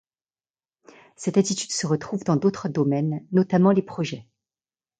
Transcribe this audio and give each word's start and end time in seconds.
Cette 1.15 1.37
attitude 1.37 1.71
se 1.71 1.85
retrouve 1.85 2.23
dans 2.23 2.35
d’autres 2.35 2.69
domaines, 2.69 3.23
notamment 3.31 3.69
les 3.69 3.83
projets. 3.83 4.27